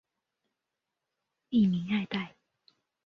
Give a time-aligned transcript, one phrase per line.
[1.51, 2.35] 吏民爱戴。